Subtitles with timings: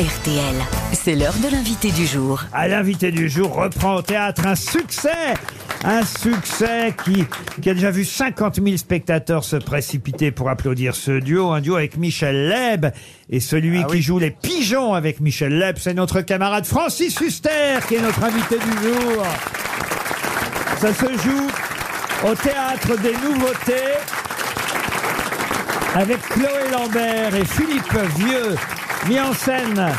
[0.00, 0.54] RTL.
[0.94, 2.42] C'est l'heure de l'invité du jour.
[2.54, 5.34] À l'invité du jour reprend au théâtre un succès
[5.84, 7.26] un succès qui,
[7.60, 11.76] qui a déjà vu 50 000 spectateurs se précipiter pour applaudir ce duo, un duo
[11.76, 12.86] avec Michel Leb.
[13.28, 17.96] Et celui qui joue les pigeons avec Michel Leb, c'est notre camarade Francis Huster, qui
[17.96, 19.26] est notre invité du jour.
[20.78, 21.48] Ça se joue
[22.26, 23.98] au théâtre des nouveautés
[25.94, 28.56] avec Chloé Lambert et Philippe Vieux,
[29.08, 29.92] mis en scène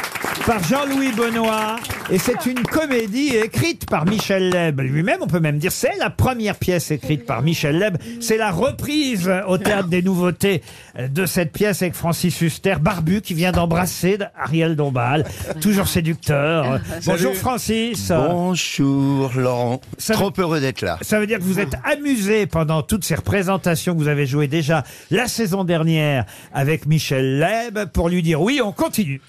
[0.45, 1.77] par Jean-Louis Benoît.
[2.09, 5.19] Et c'est une comédie écrite par Michel Leb lui-même.
[5.21, 7.97] On peut même dire c'est la première pièce écrite par Michel Leb.
[8.19, 10.61] C'est la reprise au théâtre des nouveautés
[10.99, 15.25] de cette pièce avec Francis Huster, barbu, qui vient d'embrasser Ariel Dombal,
[15.61, 16.79] toujours séducteur.
[17.05, 18.09] Bonjour Francis.
[18.09, 19.81] Bonjour Laurent.
[19.97, 20.97] Ça Trop heureux d'être là.
[21.01, 24.47] Ça veut dire que vous êtes amusé pendant toutes ces représentations que vous avez jouées
[24.47, 29.21] déjà la saison dernière avec Michel Leb pour lui dire oui, on continue.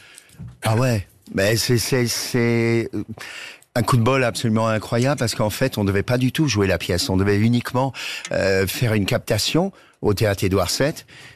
[0.63, 1.07] Ah ouais.
[1.35, 3.05] Mais c'est c'est euh,
[3.75, 6.67] un coup de bol absolument incroyable parce qu'en fait on devait pas du tout jouer
[6.67, 7.09] la pièce.
[7.09, 7.93] On devait uniquement
[8.33, 10.93] euh, faire une captation au théâtre Édouard VII.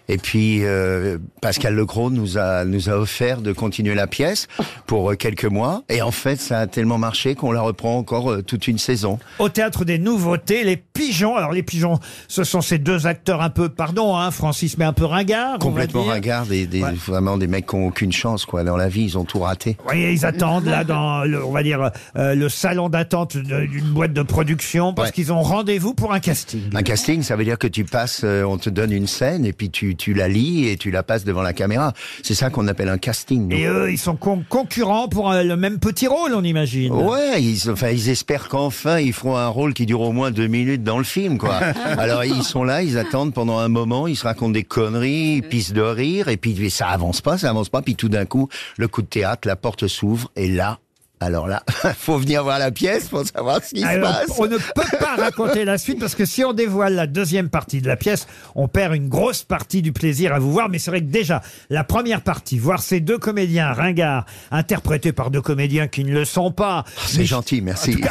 [0.08, 4.46] Et puis euh, Pascal Legros nous a nous a offert de continuer la pièce
[4.86, 5.82] pour euh, quelques mois.
[5.88, 9.18] Et en fait ça a tellement marché qu'on la reprend encore euh, toute une saison.
[9.40, 11.34] Au théâtre des nouveautés, les pigeons.
[11.36, 14.92] Alors les pigeons, ce sont ces deux acteurs un peu, pardon, hein, Francis, mais un
[14.92, 15.52] peu ringards.
[15.54, 16.12] va Complètement dire.
[16.12, 16.92] ringards, des, des- Ouais.
[17.06, 19.02] vraiment des mecs qui ont aucune chance quoi dans la vie.
[19.04, 19.76] Ils ont tout raté.
[19.84, 24.12] Voyez, ils attendent là dans, le, on va dire, euh, le salon d'attente d'une boîte
[24.12, 25.12] de production parce Ouais.
[25.12, 26.62] qu'ils ont rendez-vous pour un casting.
[26.74, 29.52] Un casting, ça veut dire que tu passes, euh, on te donne une scène et
[29.52, 31.92] puis tu, tu la lis et tu la passes devant la caméra.
[32.22, 33.52] C'est ça qu'on appelle un casting.
[33.52, 36.92] Et eux, ils sont con- concurrents pour euh, le même petit rôle, on imagine.
[36.92, 40.46] Ouais, ils, enfin, ils espèrent qu'enfin ils feront un rôle qui dure au moins deux
[40.46, 41.54] minutes dans le film, quoi.
[41.98, 45.42] Alors ils sont là, ils attendent pendant un moment, ils se racontent des conneries, ils
[45.42, 48.48] pissent de rire, et puis ça avance pas, ça avance pas, puis tout d'un coup,
[48.76, 50.78] le coup de théâtre, la porte s'ouvre, et là,
[51.18, 51.62] alors là,
[51.98, 54.26] faut venir voir la pièce pour savoir ce qui se passe.
[54.38, 57.80] on ne peut pas raconter la suite parce que si on dévoile la deuxième partie
[57.80, 60.68] de la pièce, on perd une grosse partie du plaisir à vous voir.
[60.68, 65.30] Mais c'est vrai que déjà, la première partie, voir ces deux comédiens ringards interprétés par
[65.30, 66.84] deux comédiens qui ne le sont pas.
[67.06, 67.96] C'est Mais- gentil, merci.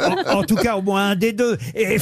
[0.00, 1.56] En, en tout cas, au moins un des deux.
[1.74, 1.98] Et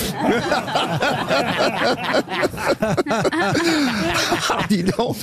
[4.69, 5.17] Dis donc.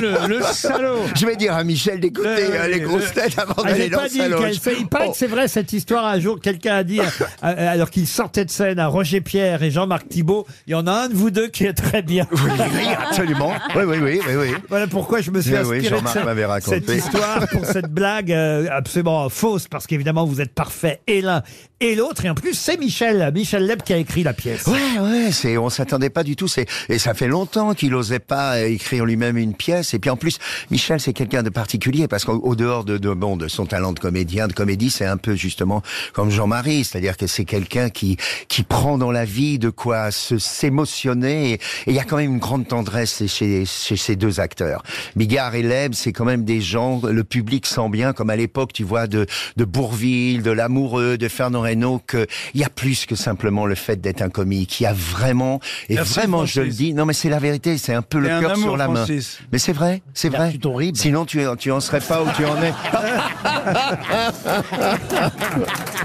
[0.00, 3.62] le, salaud Je vais dire à Michel d'écouter Le- euh, les grosses têtes avant Ah,
[3.64, 4.38] d'aller j'ai dans pas le dit salon.
[4.40, 4.76] qu'elle fait.
[4.78, 6.04] Il paraît que c'est vrai cette histoire.
[6.06, 7.04] Un jour, quelqu'un a dit, euh,
[7.44, 10.86] euh, alors qu'il sortait de scène à Roger Pierre et Jean-Marc Thibault, il y en
[10.86, 12.26] a un de vous deux qui est très bien.
[12.32, 13.52] Oui, oui, absolument.
[13.76, 14.48] Oui, oui, oui, oui, oui.
[14.68, 16.80] Voilà pourquoi je me suis Oui, oui, inspiré de Jean-Marc cette, m'avait raconté.
[16.86, 21.42] cette histoire pour cette blague euh, absolument fausse parce qu'évidemment vous êtes parfait et l'un
[21.80, 24.66] et l'autre et en plus c'est Michel Michel Leb qui a écrit la pièce.
[24.66, 26.48] Ouais, ouais, c'est, on s'attendait pas du tout.
[26.48, 29.94] C'est, et ça fait longtemps qu'il osait pas écrire lui-même une pièce.
[29.94, 30.38] Et puis en plus,
[30.70, 33.92] Michel, c'est quelqu'un de particulier parce qu'au au dehors de, de, bon, de son talent
[33.92, 36.84] de comédien, de comédie, c'est un peu justement comme Jean-Marie.
[36.84, 38.16] C'est-à-dire que c'est quelqu'un qui,
[38.48, 41.54] qui prend dans la vie de quoi se, s'émotionner.
[41.54, 44.82] Et il y a quand même une grande tendresse chez, chez ces deux acteurs.
[45.16, 48.72] Bigard et Leb, c'est quand même des gens, le public sent bien, comme à l'époque,
[48.72, 53.14] tu vois, de, de Bourville, de Lamoureux, de Fernand Reynaud, qu'il y a plus que
[53.14, 54.80] simplement le fait d'être un comique.
[54.80, 57.78] Il y a vraiment, et Merci, vraiment, je le dis, non mais c'est la vérité,
[57.78, 58.94] c'est un peu le un cœur amour, sur la main.
[58.96, 59.38] Francis.
[59.52, 60.52] Mais c'est vrai, c'est vrai.
[60.94, 62.72] Sinon, tu, tu en serais pas où tu en es.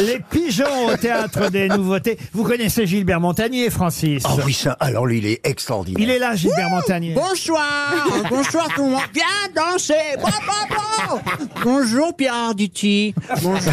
[0.00, 2.18] Les pigeons au théâtre des nouveautés.
[2.32, 6.02] Vous connaissez Gilbert Montagnier, Francis Ah oui, ça, alors lui, il est extraordinaire.
[6.02, 7.14] Il est là, Gilbert Montagnier.
[7.14, 7.92] Bonsoir,
[8.28, 9.00] bonsoir tout le monde.
[9.14, 9.94] Viens danser.
[10.20, 11.20] Bon, bon, bon.
[11.62, 13.14] Bonjour Pierre Arditi.
[13.42, 13.72] Bonjour.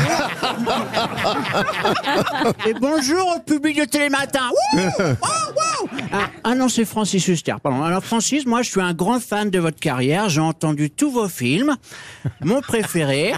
[2.67, 4.49] Et bonjour au public de Télématin.
[4.73, 5.89] Wouh wow.
[6.11, 7.55] ah, ah non, c'est Francis Huster.
[7.61, 7.83] Pardon.
[7.83, 10.29] Alors Francis, moi je suis un grand fan de votre carrière.
[10.29, 11.75] J'ai entendu tous vos films.
[12.41, 13.33] Mon préféré,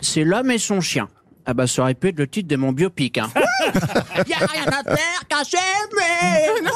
[0.00, 1.08] c'est L'homme et son chien.
[1.48, 3.18] Ah bah ça aurait pu être le titre de mon biopic.
[3.18, 3.30] Hein.
[4.26, 6.48] Y a rien à faire qu'à s'aimer.
[6.64, 6.72] Bon.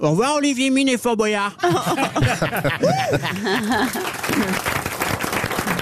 [0.06, 1.56] Au revoir Olivier Mine et Fort Boyard.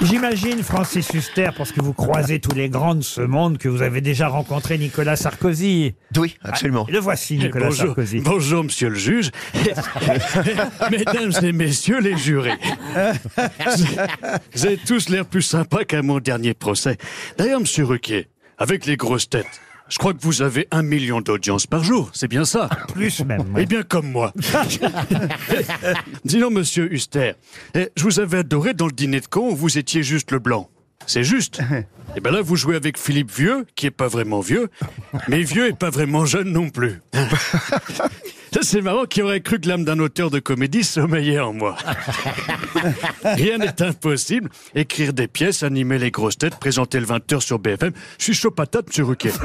[0.01, 3.81] J'imagine, Francis Huster, parce que vous croisez tous les grands de ce monde, que vous
[3.81, 5.93] avez déjà rencontré Nicolas Sarkozy.
[6.15, 6.87] Oui, absolument.
[6.89, 8.21] Le voici, Nicolas Bonjour, Sarkozy.
[8.21, 9.29] bonjour, monsieur le juge.
[10.91, 12.57] Mesdames et messieurs les jurés.
[14.53, 16.97] Vous avez tous l'air plus sympa qu'à mon dernier procès.
[17.37, 21.67] D'ailleurs, monsieur Ruquier, avec les grosses têtes, je crois que vous avez un million d'audiences
[21.67, 23.43] par jour, c'est bien ça Plus même.
[23.57, 24.33] Eh bien, comme moi.
[26.25, 27.33] Dis donc, monsieur Huster,
[27.75, 30.39] eh, je vous avais adoré dans le dîner de con où vous étiez juste le
[30.39, 30.69] blanc.
[31.05, 31.59] C'est juste.
[32.15, 34.69] Et ben là, vous jouez avec Philippe Vieux, qui est pas vraiment vieux,
[35.27, 37.01] mais vieux et pas vraiment jeune non plus.
[38.53, 41.75] Ça, c'est marrant qui aurait cru que l'âme d'un auteur de comédie sommeillait en moi.
[43.23, 44.49] Rien n'est impossible.
[44.75, 47.91] Écrire des pièces, animer les grosses têtes, présenter le 20h sur BFM.
[48.17, 49.31] Je suis chaud patate, monsieur Ruquier.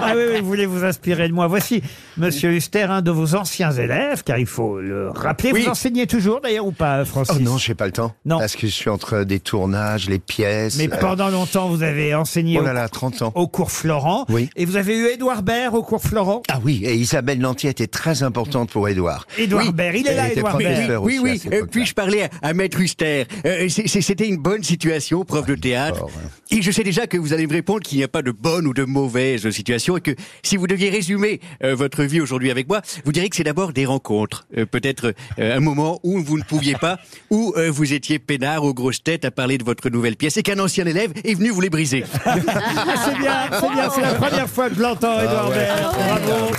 [0.00, 1.46] Ah oui, oui, vous voulez vous inspirer de moi.
[1.48, 1.82] Voici,
[2.16, 5.52] monsieur Huster, un de vos anciens élèves, car il faut le rappeler.
[5.52, 5.62] Oui.
[5.64, 8.14] Vous enseignez toujours, d'ailleurs, ou pas, Francis Oh non, j'ai pas le temps.
[8.24, 8.38] Non.
[8.38, 10.76] Parce que je suis entre des tournages, les pièces.
[10.76, 13.32] Mais euh, pendant longtemps, vous avez enseigné Oh au, là là, 30 ans.
[13.34, 14.24] au cours Florent.
[14.28, 14.48] Oui.
[14.56, 16.42] Et vous avez eu Édouard Baird au cours Florent?
[16.48, 19.26] Ah oui, et Isabelle Lantier était très importante pour Édouard.
[19.38, 19.72] Édouard Oui.
[19.72, 20.98] Baird, il est là, Édouard Baird.
[21.02, 21.40] Oui, oui.
[21.52, 25.44] Euh, puis-je parler à, à Maître Huster Euh, c'est- c'est- C'était une bonne situation, prof
[25.46, 26.04] de théâtre.
[26.04, 26.56] Ouais.
[26.58, 28.66] Et je sais déjà que vous allez me répondre qu'il n'y a pas de bonne
[28.66, 32.68] ou de mauvaise situation et que si vous deviez résumer euh, votre vie aujourd'hui avec
[32.68, 34.46] moi, vous diriez que c'est d'abord des rencontres.
[34.56, 36.98] Euh, Peut-être euh, un moment où vous ne pouviez pas,
[37.30, 40.42] où euh, vous étiez peinard aux grosses têtes à parler de votre nouvelle pièce et
[40.42, 42.04] qu'un ancien élève est venu vous les briser.
[42.24, 42.36] Ah,
[43.04, 45.94] c'est bien, c'est bien, c'est la première fois que je l'entends, Édouard Baird.
[45.94, 46.54] Bravo.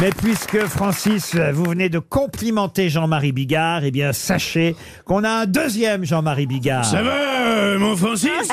[0.00, 5.46] Mais puisque Francis, vous venez de complimenter Jean-Marie Bigard, eh bien sachez qu'on a un
[5.46, 6.84] deuxième Jean-Marie Bigard.
[6.84, 8.30] Ça va, euh, mon Francis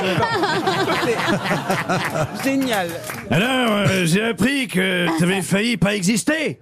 [2.44, 2.90] Génial.
[3.32, 6.60] Alors, euh, j'ai appris que t'avais failli pas exister.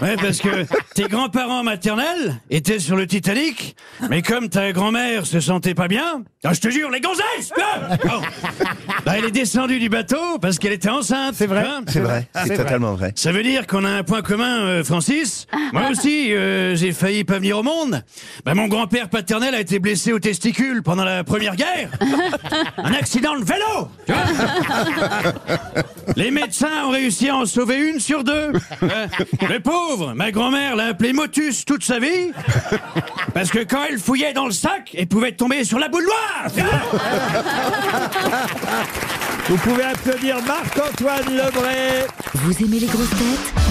[0.00, 3.76] Ouais, parce que tes grands-parents maternels étaient sur le Titanic,
[4.08, 7.96] mais comme ta grand-mère se sentait pas bien, ah, je te jure, les gonzesses hein
[8.04, 8.20] Bon.
[9.06, 11.34] Bah, Elle est descendue du bateau parce qu'elle était enceinte.
[11.36, 11.82] C'est vrai hein.
[11.88, 13.12] C'est vrai, c'est C'est totalement vrai.
[13.16, 15.46] Ça veut dire qu'on a un point commun, euh, Francis.
[15.72, 18.02] Moi aussi, euh, j'ai failli pas venir au monde.
[18.44, 21.90] Bah, mon grand-père paternel a été blessé au testicule pendant la Première Guerre.
[22.78, 23.90] Un accident de vélo.
[24.06, 24.22] tu vois.
[26.16, 28.52] Les médecins ont réussi à en sauver une sur deux.
[28.82, 29.08] Hein.
[29.50, 32.30] Le pauvre, ma grand-mère l'a appelé Motus toute sa vie.
[33.32, 36.52] Parce que quand elle fouillait dans le sac, elle pouvait tomber sur la boule noire.
[36.54, 36.70] tu vois.
[39.48, 42.06] Vous pouvez applaudir Marc-Antoine Lebray.
[42.34, 43.63] Vous aimez les grosses têtes?